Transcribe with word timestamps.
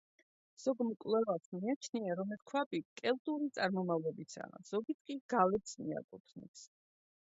ზოგ 0.61 0.79
მკვლევარს 0.87 1.51
მიაჩნია, 1.57 2.15
რომ 2.21 2.33
ეს 2.37 2.43
ქვაბი 2.53 2.81
კელტური 3.03 3.53
წარმომავლობისაა, 3.61 4.67
ზოგიც 4.75 5.03
კი 5.09 5.23
გალებს 5.37 5.81
მიაკუთვნებს. 5.87 6.71